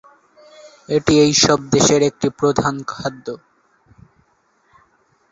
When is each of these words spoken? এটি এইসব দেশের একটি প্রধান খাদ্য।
এটি 0.89 1.13
এইসব 1.25 1.59
দেশের 1.73 2.01
একটি 2.09 2.27
প্রধান 2.39 2.75
খাদ্য। 2.91 3.27